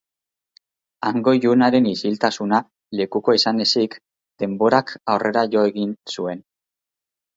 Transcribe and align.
Hango 1.09 1.33
ilunaren 1.39 1.89
isiltasuna 1.91 2.61
lekuko 3.01 3.37
izan 3.41 3.63
ezik, 3.69 3.99
denborak 4.45 4.95
aurrera 5.17 5.45
jo 5.57 5.67
egin 5.73 5.97
zuen. 6.17 6.43